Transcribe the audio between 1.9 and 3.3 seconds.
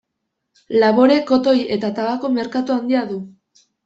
tabako-merkatu handia du.